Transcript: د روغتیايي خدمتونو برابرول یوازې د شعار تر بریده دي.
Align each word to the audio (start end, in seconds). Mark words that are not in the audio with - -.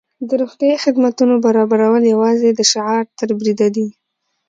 د 0.27 0.29
روغتیايي 0.41 0.77
خدمتونو 0.85 1.33
برابرول 1.45 2.03
یوازې 2.13 2.49
د 2.53 2.61
شعار 2.71 3.03
تر 3.19 3.29
بریده 3.39 3.67
دي. 3.75 3.87